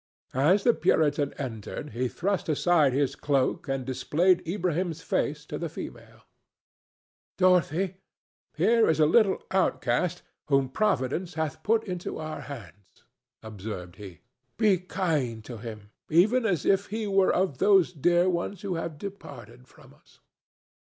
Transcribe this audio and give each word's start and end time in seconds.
As 0.33 0.63
the 0.63 0.73
Puritan 0.73 1.31
entered 1.33 1.91
he 1.91 2.07
thrust 2.07 2.49
aside 2.49 2.91
his 2.91 3.15
cloak 3.15 3.67
and 3.67 3.85
displayed 3.85 4.41
Ilbrahim's 4.47 5.03
face 5.03 5.45
to 5.45 5.59
the 5.59 5.69
female. 5.69 6.23
"Dorothy, 7.37 7.97
here 8.55 8.89
is 8.89 8.99
a 8.99 9.05
little 9.05 9.43
outcast 9.51 10.23
whom 10.47 10.69
Providence 10.69 11.35
hath 11.35 11.61
put 11.61 11.83
into 11.83 12.17
our 12.17 12.41
hands," 12.41 13.03
observed 13.43 13.97
he. 13.97 14.21
"Be 14.57 14.79
kind 14.79 15.45
to 15.45 15.57
him, 15.57 15.91
even 16.09 16.47
as 16.47 16.65
if 16.65 16.87
he 16.87 17.05
were 17.05 17.31
of 17.31 17.59
those 17.59 17.93
dear 17.93 18.27
ones 18.27 18.63
who 18.63 18.73
have 18.73 18.97
departed 18.97 19.67
from 19.67 19.93
us." 19.93 20.19